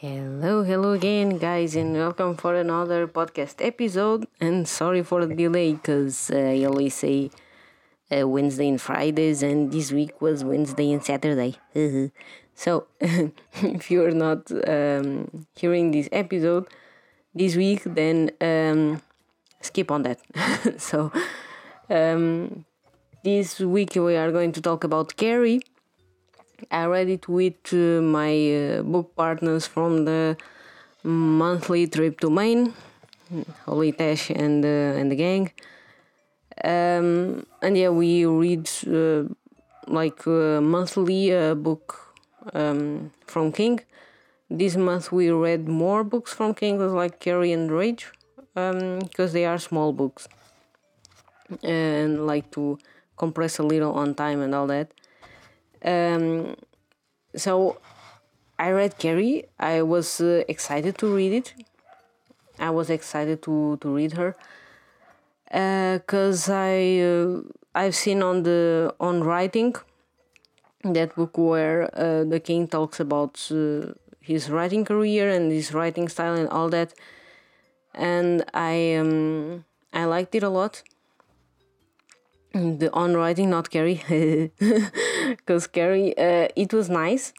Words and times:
Hello, 0.00 0.62
hello 0.62 0.92
again, 0.92 1.36
guys, 1.36 1.76
and 1.76 1.92
welcome 1.92 2.34
for 2.34 2.54
another 2.54 3.06
podcast 3.06 3.56
episode. 3.58 4.26
And 4.40 4.66
sorry 4.66 5.02
for 5.02 5.26
the 5.26 5.34
delay, 5.34 5.74
because 5.74 6.30
uh, 6.30 6.38
I 6.38 6.64
always 6.64 6.94
say 6.94 7.30
uh, 8.10 8.26
Wednesday 8.26 8.68
and 8.68 8.80
Fridays, 8.80 9.42
and 9.42 9.70
this 9.70 9.92
week 9.92 10.18
was 10.22 10.42
Wednesday 10.42 10.90
and 10.90 11.04
Saturday. 11.04 11.56
so, 12.54 12.86
if 13.00 13.90
you 13.90 14.02
are 14.02 14.12
not 14.12 14.50
um, 14.66 15.46
hearing 15.54 15.90
this 15.90 16.08
episode 16.12 16.66
this 17.34 17.54
week, 17.54 17.82
then 17.84 18.30
um, 18.40 19.02
skip 19.60 19.90
on 19.90 20.04
that. 20.04 20.18
so, 20.80 21.12
um, 21.90 22.64
this 23.22 23.60
week 23.60 23.96
we 23.96 24.16
are 24.16 24.32
going 24.32 24.52
to 24.52 24.62
talk 24.62 24.82
about 24.82 25.14
Carrie 25.18 25.60
I 26.70 26.84
read 26.86 27.08
it 27.08 27.28
with 27.28 27.72
my 27.72 28.32
uh, 28.78 28.82
book 28.82 29.16
partners 29.16 29.66
from 29.66 30.04
the 30.04 30.36
monthly 31.02 31.86
trip 31.88 32.20
to 32.20 32.30
Maine, 32.30 32.74
Holly 33.66 33.92
Tash 33.92 34.30
and 34.30 34.64
uh, 34.64 34.98
and 34.98 35.10
the 35.10 35.16
gang. 35.16 35.50
Um, 36.62 37.46
and 37.62 37.76
yeah, 37.76 37.88
we 37.88 38.24
read 38.24 38.70
uh, 38.86 39.24
like 39.86 40.26
monthly 40.26 41.54
book 41.54 42.14
um, 42.54 43.10
from 43.26 43.50
King. 43.52 43.80
This 44.48 44.76
month 44.76 45.12
we 45.12 45.30
read 45.30 45.68
more 45.68 46.04
books 46.04 46.32
from 46.32 46.54
King, 46.54 46.78
like 46.94 47.20
Carrie 47.20 47.52
and 47.52 47.70
Rage, 47.70 48.08
because 48.54 49.30
um, 49.30 49.32
they 49.32 49.44
are 49.44 49.58
small 49.58 49.92
books 49.92 50.28
and 51.62 52.26
like 52.26 52.50
to 52.52 52.78
compress 53.16 53.58
a 53.58 53.62
little 53.62 53.92
on 53.92 54.14
time 54.14 54.40
and 54.40 54.54
all 54.54 54.66
that. 54.66 54.92
Um, 55.84 56.56
so 57.36 57.78
I 58.58 58.70
read 58.70 58.98
Carrie. 58.98 59.44
I 59.58 59.82
was 59.82 60.20
uh, 60.20 60.44
excited 60.48 60.98
to 60.98 61.14
read 61.14 61.32
it. 61.32 61.54
I 62.58 62.70
was 62.70 62.90
excited 62.90 63.42
to, 63.42 63.78
to 63.80 63.88
read 63.94 64.12
her 64.14 64.36
because 65.50 66.48
uh, 66.48 66.54
I 66.54 67.00
uh, 67.00 67.40
I've 67.74 67.96
seen 67.96 68.22
on 68.22 68.42
the 68.42 68.94
on 69.00 69.24
writing 69.24 69.74
that 70.84 71.14
book 71.16 71.36
where 71.38 71.90
uh, 71.98 72.24
the 72.24 72.40
king 72.40 72.68
talks 72.68 73.00
about 73.00 73.40
uh, 73.50 73.92
his 74.20 74.50
writing 74.50 74.84
career 74.84 75.28
and 75.30 75.50
his 75.50 75.72
writing 75.72 76.08
style 76.08 76.34
and 76.34 76.48
all 76.48 76.68
that, 76.68 76.94
and 77.94 78.44
I 78.54 78.94
um, 78.94 79.64
I 79.92 80.04
liked 80.04 80.34
it 80.34 80.42
a 80.42 80.50
lot 80.50 80.82
the 82.52 82.90
on 82.92 83.14
writing 83.14 83.50
not 83.50 83.70
Carrie 83.70 84.02
because 85.38 85.66
Carrie 85.66 86.16
uh, 86.18 86.48
it 86.56 86.72
was 86.72 86.88
nice. 86.88 87.32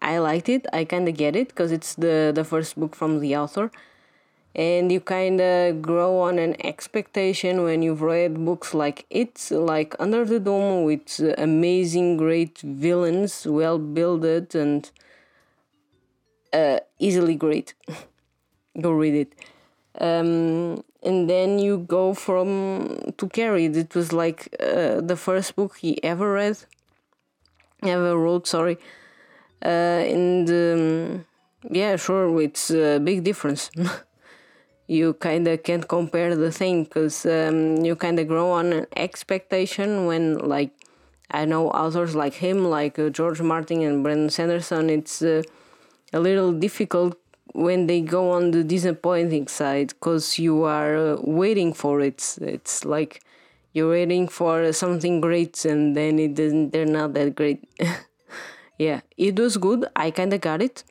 I 0.00 0.18
liked 0.18 0.48
it. 0.48 0.66
I 0.72 0.84
kind 0.84 1.08
of 1.08 1.16
get 1.16 1.34
it 1.34 1.48
because 1.48 1.72
it's 1.72 1.94
the 1.94 2.32
the 2.34 2.44
first 2.44 2.78
book 2.78 2.94
from 2.94 3.20
the 3.20 3.36
author. 3.36 3.70
And 4.54 4.90
you 4.90 5.00
kind 5.00 5.40
of 5.40 5.82
grow 5.82 6.18
on 6.20 6.38
an 6.38 6.56
expectation 6.66 7.62
when 7.62 7.82
you've 7.82 8.02
read 8.02 8.44
books 8.44 8.74
like 8.74 9.06
it 9.10 9.48
like 9.50 9.94
Under 10.00 10.24
the 10.24 10.40
Dome 10.40 10.84
with 10.84 11.20
amazing 11.38 12.16
great 12.16 12.58
villains 12.58 13.46
well 13.46 13.78
built 13.78 14.54
and 14.54 14.90
uh, 16.52 16.80
easily 16.98 17.36
great. 17.36 17.74
Go 18.80 18.90
read 18.92 19.14
it. 19.14 19.34
Um, 20.00 20.82
and 21.02 21.28
then 21.28 21.58
you 21.58 21.78
go 21.78 22.14
from 22.14 23.12
to 23.16 23.28
Carrie. 23.28 23.66
It 23.66 23.94
was 23.94 24.12
like 24.12 24.48
uh, 24.60 25.00
the 25.00 25.16
first 25.16 25.56
book 25.56 25.78
he 25.78 26.02
ever 26.02 26.32
read, 26.32 26.58
ever 27.82 28.16
wrote. 28.16 28.46
Sorry, 28.46 28.78
uh, 29.64 29.68
and 29.68 30.48
um, 30.50 31.24
yeah, 31.70 31.96
sure, 31.96 32.40
it's 32.40 32.70
a 32.70 32.98
big 32.98 33.24
difference. 33.24 33.70
you 34.86 35.14
kind 35.14 35.46
of 35.46 35.62
can't 35.62 35.86
compare 35.86 36.34
the 36.34 36.50
thing 36.50 36.84
because 36.84 37.26
um, 37.26 37.84
you 37.84 37.94
kind 37.94 38.18
of 38.18 38.28
grow 38.28 38.50
on 38.50 38.72
an 38.72 38.86
expectation 38.96 40.06
when 40.06 40.38
like 40.38 40.70
I 41.30 41.44
know 41.44 41.70
authors 41.70 42.14
like 42.14 42.34
him, 42.34 42.64
like 42.64 42.98
uh, 42.98 43.10
George 43.10 43.42
Martin 43.42 43.82
and 43.82 44.02
Brandon 44.02 44.30
Sanderson. 44.30 44.88
It's 44.88 45.20
uh, 45.20 45.42
a 46.12 46.20
little 46.20 46.52
difficult 46.52 47.18
when 47.52 47.86
they 47.86 48.00
go 48.00 48.30
on 48.30 48.50
the 48.50 48.64
disappointing 48.64 49.48
side 49.48 49.88
because 49.88 50.38
you 50.38 50.64
are 50.64 50.96
uh, 50.96 51.16
waiting 51.22 51.72
for 51.72 52.00
it 52.00 52.36
it's 52.40 52.84
like 52.84 53.22
you're 53.78 53.90
waiting 53.90 54.28
for 54.28 54.72
something 54.72 55.20
great 55.20 55.64
and 55.64 55.96
then 55.96 56.18
it 56.18 56.34
doesn't 56.34 56.70
they're 56.72 56.92
not 56.98 57.14
that 57.14 57.34
great. 57.34 57.64
Yeah 58.78 59.00
it 59.16 59.38
was 59.38 59.56
good. 59.56 59.86
I 59.96 60.10
kind 60.10 60.32
of 60.32 60.40
got 60.40 60.62
it. 60.62 60.84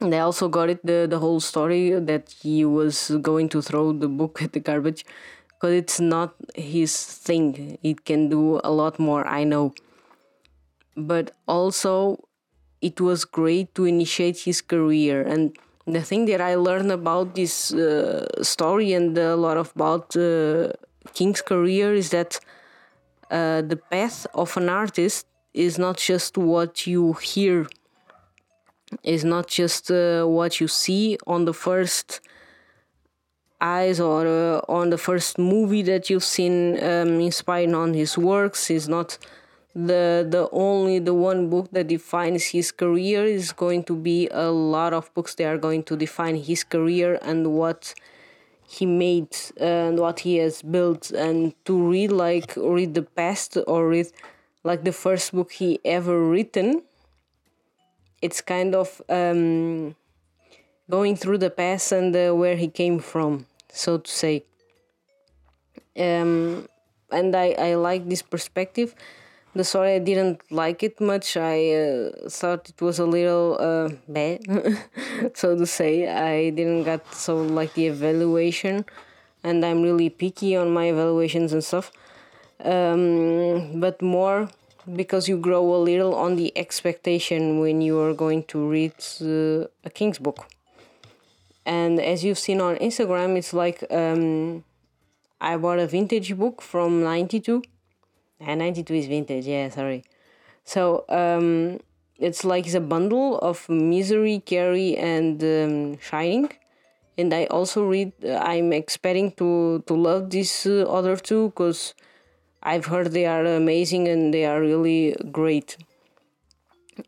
And 0.00 0.14
i 0.14 0.18
also 0.18 0.48
got 0.48 0.68
it 0.68 0.84
the, 0.84 1.06
the 1.08 1.18
whole 1.18 1.40
story 1.40 1.90
that 2.10 2.34
he 2.42 2.64
was 2.64 3.12
going 3.22 3.48
to 3.50 3.62
throw 3.62 3.92
the 3.92 4.08
book 4.08 4.42
at 4.42 4.52
the 4.52 4.60
garbage 4.60 5.04
because 5.48 5.74
it's 5.74 6.00
not 6.00 6.34
his 6.54 6.92
thing. 7.28 7.78
It 7.82 8.04
can 8.04 8.28
do 8.28 8.60
a 8.64 8.70
lot 8.70 8.98
more 8.98 9.26
i 9.26 9.44
know. 9.44 9.74
But 10.96 11.30
also 11.46 12.28
it 12.82 13.00
was 13.00 13.24
great 13.24 13.74
to 13.76 13.84
initiate 13.84 14.40
his 14.40 14.60
career. 14.60 15.22
And 15.22 15.56
the 15.86 16.02
thing 16.02 16.26
that 16.26 16.40
I 16.40 16.56
learned 16.56 16.92
about 16.92 17.34
this 17.34 17.72
uh, 17.72 18.26
story 18.42 18.92
and 18.92 19.16
a 19.16 19.36
lot 19.36 19.56
about 19.56 20.16
uh, 20.16 20.72
King's 21.14 21.42
career 21.42 21.94
is 21.94 22.10
that 22.10 22.38
uh, 23.30 23.62
the 23.62 23.76
path 23.76 24.26
of 24.34 24.56
an 24.56 24.68
artist 24.68 25.26
is 25.54 25.78
not 25.78 25.96
just 25.96 26.36
what 26.36 26.86
you 26.86 27.14
hear, 27.14 27.66
is 29.02 29.24
not 29.24 29.46
just 29.48 29.90
uh, 29.90 30.24
what 30.24 30.60
you 30.60 30.68
see 30.68 31.18
on 31.26 31.44
the 31.44 31.54
first 31.54 32.20
eyes 33.60 34.00
or 34.00 34.26
uh, 34.26 34.60
on 34.68 34.90
the 34.90 34.98
first 34.98 35.38
movie 35.38 35.82
that 35.82 36.10
you've 36.10 36.24
seen 36.24 36.82
um, 36.82 37.20
inspired 37.20 37.72
on 37.72 37.94
his 37.94 38.18
works, 38.18 38.70
is 38.70 38.88
not 38.88 39.18
the 39.74 40.26
the 40.28 40.48
only 40.52 40.98
the 40.98 41.14
one 41.14 41.48
book 41.48 41.70
that 41.72 41.86
defines 41.86 42.46
his 42.46 42.70
career 42.70 43.24
is 43.24 43.52
going 43.52 43.82
to 43.82 43.96
be 43.96 44.28
a 44.30 44.50
lot 44.50 44.92
of 44.92 45.12
books 45.14 45.34
that 45.36 45.46
are 45.46 45.58
going 45.58 45.82
to 45.82 45.96
define 45.96 46.36
his 46.36 46.62
career 46.62 47.18
and 47.22 47.54
what 47.54 47.94
he 48.72 48.86
made 48.86 49.36
and 49.58 49.98
what 49.98 50.20
he 50.20 50.36
has 50.36 50.62
built 50.62 51.10
and 51.10 51.54
to 51.64 51.74
read 51.90 52.10
like 52.10 52.52
read 52.56 52.94
the 52.94 53.02
past 53.02 53.58
or 53.66 53.88
read 53.88 54.06
like 54.64 54.84
the 54.84 54.92
first 54.92 55.32
book 55.32 55.52
he 55.52 55.78
ever 55.84 56.16
written 56.32 56.82
it's 58.22 58.40
kind 58.40 58.74
of 58.74 59.02
um, 59.08 59.94
going 60.88 61.16
through 61.16 61.38
the 61.38 61.50
past 61.50 61.92
and 61.92 62.14
uh, 62.16 62.32
where 62.32 62.56
he 62.56 62.68
came 62.68 62.98
from 62.98 63.46
so 63.72 63.98
to 63.98 64.10
say. 64.10 64.44
Um, 65.96 66.68
and 67.10 67.34
I, 67.34 67.52
I 67.58 67.74
like 67.74 68.08
this 68.08 68.22
perspective 68.22 68.94
the 69.54 69.64
story 69.64 69.94
I 69.94 69.98
didn't 69.98 70.40
like 70.50 70.82
it 70.82 71.00
much. 71.00 71.36
I 71.36 71.72
uh, 71.72 72.28
thought 72.28 72.70
it 72.70 72.80
was 72.80 72.98
a 72.98 73.06
little 73.06 73.56
uh, 73.60 73.90
bad, 74.08 74.40
so 75.34 75.56
to 75.56 75.66
say. 75.66 76.08
I 76.08 76.50
didn't 76.50 76.84
get 76.84 77.14
so 77.14 77.42
like 77.42 77.74
the 77.74 77.86
evaluation, 77.86 78.84
and 79.44 79.64
I'm 79.64 79.82
really 79.82 80.08
picky 80.08 80.56
on 80.56 80.72
my 80.72 80.86
evaluations 80.86 81.52
and 81.52 81.62
stuff. 81.62 81.92
Um, 82.64 83.80
but 83.80 84.00
more 84.00 84.48
because 84.94 85.28
you 85.28 85.36
grow 85.36 85.74
a 85.74 85.78
little 85.78 86.14
on 86.14 86.36
the 86.36 86.56
expectation 86.56 87.60
when 87.60 87.80
you 87.80 88.00
are 88.00 88.14
going 88.14 88.44
to 88.44 88.68
read 88.68 88.94
uh, 89.20 89.68
a 89.84 89.90
King's 89.92 90.18
book. 90.18 90.48
And 91.64 92.00
as 92.00 92.24
you've 92.24 92.38
seen 92.38 92.60
on 92.60 92.76
Instagram, 92.76 93.36
it's 93.36 93.52
like 93.52 93.84
um, 93.90 94.64
I 95.40 95.56
bought 95.56 95.78
a 95.78 95.86
vintage 95.86 96.36
book 96.36 96.62
from 96.62 97.02
'92 97.02 97.62
and 98.44 98.60
92 98.60 98.94
is 98.94 99.06
vintage, 99.06 99.46
yeah, 99.46 99.68
sorry. 99.68 100.04
So 100.64 101.04
um, 101.08 101.80
it's 102.18 102.44
like 102.44 102.72
a 102.72 102.80
bundle 102.80 103.38
of 103.38 103.68
Misery, 103.68 104.42
Carrie, 104.44 104.96
and 104.96 105.42
um, 105.42 105.98
Shining. 105.98 106.52
And 107.18 107.32
I 107.34 107.44
also 107.46 107.84
read, 107.84 108.12
uh, 108.24 108.36
I'm 108.36 108.72
expecting 108.72 109.32
to, 109.32 109.82
to 109.86 109.94
love 109.94 110.30
these 110.30 110.66
uh, 110.66 110.84
other 110.88 111.16
two 111.16 111.48
because 111.48 111.94
I've 112.62 112.86
heard 112.86 113.12
they 113.12 113.26
are 113.26 113.44
amazing 113.44 114.08
and 114.08 114.32
they 114.32 114.46
are 114.46 114.60
really 114.60 115.16
great. 115.30 115.76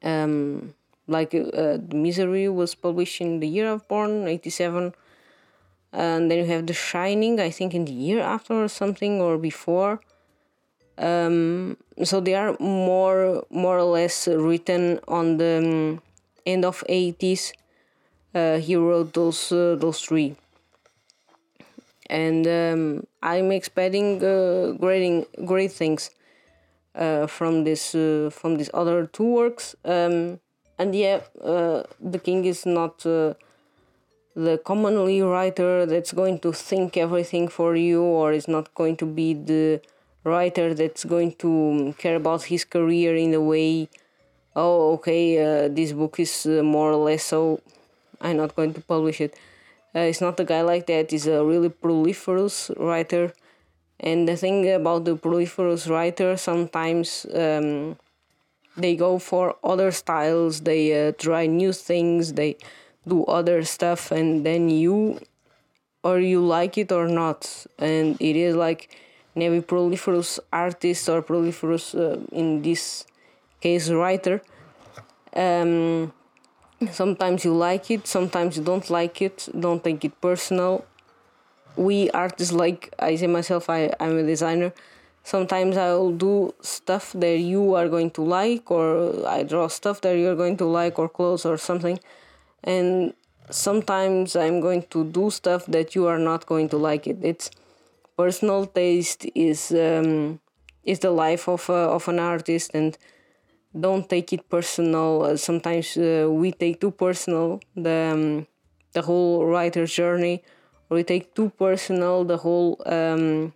Um, 0.02 0.75
like 1.06 1.34
uh, 1.34 1.78
Misery 1.92 2.48
was 2.48 2.75
published 2.75 3.20
in 3.20 3.40
the 3.40 3.48
year 3.48 3.70
of 3.70 3.86
born, 3.88 4.26
87. 4.26 4.94
And 5.92 6.31
then 6.31 6.38
you 6.38 6.46
have 6.46 6.66
The 6.66 6.75
Shining, 6.75 7.38
I 7.38 7.50
think 7.50 7.72
in 7.72 7.84
the 7.84 7.92
year 7.92 8.20
after 8.20 8.64
or 8.64 8.69
something, 8.69 9.20
or 9.20 9.38
before 9.38 10.00
um, 10.99 11.76
so 12.02 12.20
they 12.20 12.35
are 12.35 12.56
more 12.61 13.44
more 13.50 13.79
or 13.79 13.85
less 13.85 14.29
written 14.29 15.00
on 15.08 15.37
the 15.38 15.58
um, 15.58 16.02
end 16.46 16.64
of 16.64 16.85
80s 16.88 17.52
uh, 18.35 18.58
he 18.58 18.76
wrote 18.76 19.12
those 19.14 19.52
uh, 19.52 19.76
those 19.79 20.00
three. 20.00 20.37
And 22.11 22.46
um, 22.46 23.06
i'm 23.23 23.50
expecting 23.52 24.23
uh, 24.23 24.73
great 24.73 25.26
great 25.46 25.73
things 25.73 26.11
uh, 26.94 27.26
from 27.26 27.64
this 27.64 27.94
uh, 27.94 28.31
from 28.32 28.56
these 28.56 28.70
other 28.75 29.06
two 29.06 29.25
works. 29.25 29.75
Um, 29.85 30.41
and 30.79 30.94
yeah, 30.94 31.20
uh, 31.43 31.85
the 32.00 32.19
king 32.19 32.44
is 32.44 32.67
not 32.67 32.99
the 32.99 34.58
commonly 34.64 35.23
writer 35.23 35.87
that's 35.87 36.12
going 36.12 36.41
to 36.41 36.52
think 36.52 36.96
everything 36.96 37.46
for 37.46 37.76
you, 37.76 38.02
or 38.02 38.32
is 38.32 38.49
not 38.49 38.75
going 38.75 38.96
to 38.96 39.06
be 39.06 39.32
the 39.35 39.81
writer 40.24 40.74
that's 40.74 41.04
going 41.04 41.32
to 41.36 41.94
care 41.98 42.16
about 42.16 42.44
his 42.44 42.64
career 42.64 43.14
in 43.14 43.34
a 43.34 43.40
way. 43.40 43.88
Oh, 44.56 44.94
okay, 44.94 45.38
uh, 45.38 45.68
this 45.68 45.92
book 45.92 46.18
is 46.18 46.46
uh, 46.46 46.62
more 46.62 46.92
or 46.92 46.96
less 46.96 47.24
so. 47.24 47.60
I'm 48.20 48.36
not 48.38 48.56
going 48.56 48.74
to 48.74 48.80
publish 48.80 49.20
it. 49.20 49.34
Uh, 49.94 50.00
it's 50.00 50.20
not 50.20 50.40
a 50.40 50.44
guy 50.44 50.62
like 50.62 50.86
that. 50.86 51.10
He's 51.10 51.26
a 51.26 51.44
really 51.44 51.68
proliferous 51.68 52.70
writer. 52.76 53.32
And 54.00 54.26
the 54.26 54.36
thing 54.36 54.68
about 54.70 55.04
the 55.04 55.16
proliferous 55.16 55.86
writer, 55.86 56.36
sometimes 56.36 57.26
um, 57.34 57.96
they 58.76 58.96
go 58.96 59.18
for 59.18 59.56
other 59.62 59.90
styles 59.90 60.60
they 60.62 61.08
uh, 61.08 61.12
try 61.12 61.46
new 61.46 61.72
things 61.72 62.32
they 62.34 62.56
do 63.06 63.24
other 63.24 63.64
stuff 63.64 64.10
and 64.10 64.44
then 64.44 64.68
you 64.68 65.20
or 66.02 66.18
you 66.18 66.40
like 66.40 66.76
it 66.76 66.90
or 66.90 67.06
not 67.08 67.66
and 67.78 68.16
it 68.20 68.36
is 68.36 68.56
like 68.56 68.98
maybe 69.34 69.60
proliferous 69.60 70.40
artist 70.52 71.08
or 71.08 71.22
proliferous 71.22 71.94
uh, 71.94 72.19
in 72.32 72.62
this 72.62 73.04
case 73.60 73.90
writer 73.90 74.42
um, 75.34 76.12
sometimes 76.90 77.44
you 77.44 77.54
like 77.54 77.90
it 77.90 78.06
sometimes 78.06 78.56
you 78.56 78.62
don't 78.62 78.90
like 78.90 79.22
it 79.22 79.48
don't 79.58 79.82
take 79.82 80.04
it 80.04 80.20
personal 80.20 80.84
we 81.76 82.10
artists 82.10 82.52
like 82.52 82.94
i 82.98 83.16
say 83.16 83.26
myself 83.26 83.69
I, 83.69 83.92
i'm 84.00 84.19
a 84.19 84.22
designer 84.22 84.72
sometimes 85.25 85.76
I'll 85.76 86.12
do 86.12 86.54
stuff 86.60 87.12
that 87.14 87.38
you 87.38 87.75
are 87.75 87.88
going 87.88 88.10
to 88.12 88.22
like, 88.22 88.70
or 88.70 89.26
I 89.26 89.42
draw 89.42 89.69
stuff 89.69 90.02
that 90.02 90.16
you're 90.16 90.36
going 90.36 90.56
to 90.58 90.66
like, 90.66 90.98
or 90.98 91.08
clothes 91.08 91.44
or 91.44 91.56
something. 91.56 91.98
And 92.62 93.14
sometimes 93.50 94.36
I'm 94.36 94.60
going 94.60 94.82
to 94.90 95.04
do 95.04 95.31
stuff 95.31 95.66
that 95.66 95.94
you 95.94 96.06
are 96.06 96.19
not 96.19 96.46
going 96.46 96.69
to 96.69 96.76
like 96.76 97.06
it. 97.06 97.19
It's 97.22 97.50
personal 98.16 98.66
taste 98.66 99.26
is 99.34 99.70
um, 99.72 100.40
is 100.84 100.99
the 101.00 101.11
life 101.11 101.49
of 101.49 101.69
a, 101.69 101.90
of 101.96 102.08
an 102.08 102.19
artist, 102.19 102.70
and 102.75 102.96
don't 103.78 104.08
take 104.08 104.32
it 104.32 104.49
personal. 104.49 105.22
Uh, 105.22 105.37
sometimes 105.37 105.96
uh, 105.96 106.28
we 106.31 106.52
take 106.52 106.81
too 106.81 106.90
personal 106.90 107.61
the 107.76 108.11
um, 108.12 108.46
the 108.93 109.02
whole 109.02 109.44
writer's 109.46 109.93
journey, 109.93 110.43
or 110.88 110.96
we 110.96 111.05
take 111.05 111.34
too 111.34 111.50
personal 111.50 112.25
the 112.25 112.38
whole. 112.38 112.81
Um, 112.87 113.52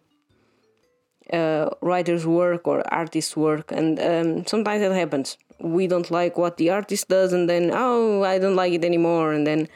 uh, 1.33 1.69
writer's 1.83 2.27
work 2.27 2.67
or 2.67 2.83
artist's 2.93 3.37
work, 3.37 3.71
and 3.71 4.01
um, 4.01 4.47
sometimes 4.47 4.81
that 4.81 4.95
happens. 4.95 5.37
We 5.61 5.87
don't 5.87 6.11
like 6.11 6.39
what 6.39 6.57
the 6.57 6.71
artist 6.71 7.09
does, 7.09 7.33
and 7.33 7.49
then 7.49 7.71
oh, 7.75 8.23
I 8.23 8.39
don't 8.39 8.57
like 8.57 8.73
it 8.73 8.85
anymore, 8.85 9.33
and 9.33 9.47
then 9.47 9.69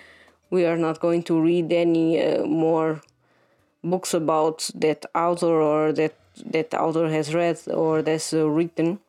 we 0.51 0.65
are 0.65 0.77
not 0.79 1.01
going 1.01 1.23
to 1.25 1.41
read 1.41 1.73
any 1.73 2.23
uh, 2.23 2.47
more 2.47 3.03
books 3.85 4.15
about 4.15 4.71
that 4.75 5.05
author 5.15 5.61
or 5.61 5.93
that 5.93 6.15
that 6.47 6.73
author 6.75 7.09
has 7.09 7.35
read 7.35 7.59
or 7.69 8.03
that's 8.03 8.33
uh, 8.33 8.49
written, 8.49 9.01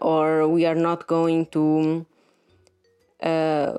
or 0.00 0.46
we 0.48 0.66
are 0.66 0.74
not 0.74 1.06
going 1.06 1.46
to 1.46 2.04
uh, 3.22 3.78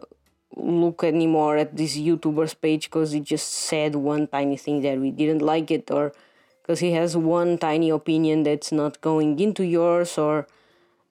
look 0.55 1.03
anymore 1.03 1.57
at 1.57 1.75
this 1.77 1.97
YouTuber's 1.97 2.53
page 2.53 2.85
because 2.85 3.11
he 3.11 3.19
just 3.19 3.47
said 3.47 3.95
one 3.95 4.27
tiny 4.27 4.57
thing 4.57 4.81
that 4.81 4.99
we 4.99 5.11
didn't 5.11 5.41
like 5.41 5.69
it 5.71 5.91
or 5.91 6.13
because 6.61 6.79
he 6.79 6.91
has 6.93 7.15
one 7.15 7.57
tiny 7.57 7.89
opinion 7.89 8.43
that's 8.43 8.71
not 8.71 8.99
going 9.01 9.39
into 9.39 9.63
yours 9.63 10.17
or 10.17 10.47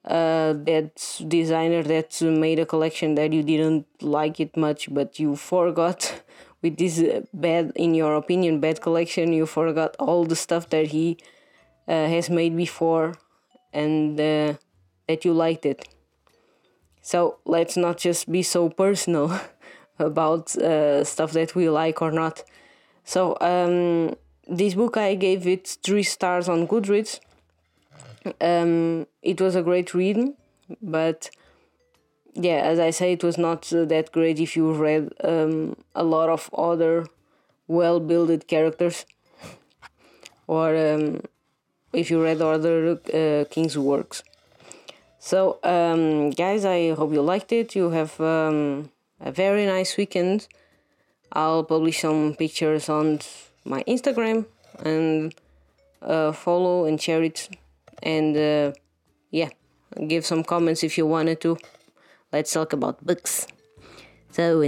uh, 0.05 0.53
that 0.53 1.21
designer 1.27 1.83
that 1.83 2.21
made 2.21 2.59
a 2.59 2.65
collection 2.65 3.15
that 3.15 3.33
you 3.33 3.43
didn't 3.43 3.85
like 4.01 4.39
it 4.39 4.55
much 4.55 4.93
but 4.93 5.19
you 5.19 5.35
forgot 5.35 6.21
with 6.69 6.77
this 6.77 7.23
bad 7.33 7.71
in 7.75 7.93
your 7.95 8.15
opinion 8.15 8.59
bad 8.59 8.81
collection 8.81 9.33
you 9.33 9.45
forgot 9.45 9.95
all 9.99 10.25
the 10.25 10.35
stuff 10.35 10.69
that 10.69 10.87
he 10.87 11.17
uh, 11.87 12.07
has 12.07 12.29
made 12.29 12.55
before 12.55 13.15
and 13.73 14.19
uh, 14.19 14.53
that 15.07 15.23
you 15.25 15.33
liked 15.33 15.65
it 15.65 15.87
so 17.01 17.37
let's 17.45 17.77
not 17.77 17.97
just 17.97 18.31
be 18.31 18.43
so 18.43 18.69
personal 18.69 19.39
about 19.99 20.55
uh, 20.57 21.03
stuff 21.03 21.31
that 21.31 21.55
we 21.55 21.69
like 21.69 22.01
or 22.01 22.11
not 22.11 22.43
so 23.03 23.37
um, 23.39 24.15
this 24.47 24.73
book 24.73 24.97
I 24.97 25.15
gave 25.15 25.47
it 25.47 25.77
three 25.83 26.03
stars 26.03 26.49
on 26.49 26.67
Goodreads. 26.67 27.19
Um, 28.41 29.07
it 29.21 29.39
was 29.39 29.55
a 29.55 29.61
great 29.61 29.93
reading, 29.93 30.35
but 30.81 31.29
yeah, 32.33 32.61
as 32.61 32.79
I 32.79 32.91
say, 32.91 33.13
it 33.13 33.23
was 33.23 33.37
not 33.37 33.71
uh, 33.73 33.85
that 33.85 34.11
great 34.11 34.39
if 34.39 34.55
you 34.55 34.71
read 34.73 35.13
um, 35.23 35.75
a 35.95 36.03
lot 36.03 36.29
of 36.29 36.49
other 36.53 37.07
well-built 37.67 38.47
characters, 38.47 39.05
or 40.47 40.75
um, 40.75 41.21
if 41.93 42.09
you 42.09 42.23
read 42.23 42.41
other 42.41 42.99
uh, 43.13 43.45
King's 43.49 43.77
works. 43.77 44.23
So, 45.19 45.59
um, 45.63 46.29
guys, 46.29 46.63
I 46.63 46.91
hope 46.91 47.11
you 47.11 47.21
liked 47.21 47.51
it. 47.51 47.75
You 47.75 47.89
have 47.89 48.19
um, 48.21 48.91
a 49.19 49.31
very 49.31 49.65
nice 49.65 49.97
weekend. 49.97 50.47
I'll 51.33 51.63
publish 51.63 51.99
some 51.99 52.35
pictures 52.35 52.87
on 52.87 53.19
my 53.65 53.83
Instagram 53.83 54.45
and 54.85 55.33
uh, 56.01 56.31
follow 56.31 56.85
and 56.85 57.01
share 57.01 57.23
it. 57.23 57.49
And 58.01 58.37
uh, 58.37 58.71
yeah, 59.31 59.49
give 60.07 60.25
some 60.25 60.43
comments 60.43 60.83
if 60.83 60.97
you 60.97 61.05
wanted 61.05 61.41
to 61.41 61.57
let's 62.31 62.51
talk 62.51 62.73
about 62.73 63.03
books. 63.05 63.47
So, 64.31 64.61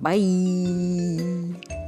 bye. 0.00 1.85